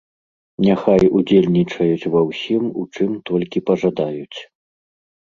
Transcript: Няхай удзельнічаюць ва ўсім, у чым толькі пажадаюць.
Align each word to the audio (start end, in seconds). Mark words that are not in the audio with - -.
Няхай 0.67 1.03
удзельнічаюць 1.17 2.09
ва 2.15 2.21
ўсім, 2.29 2.63
у 2.83 2.85
чым 2.97 3.11
толькі 3.31 3.61
пажадаюць. 3.69 4.39